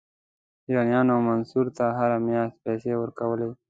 [0.67, 3.47] ایرانیانو منصور ته هره میاشت پیسې ورکولې.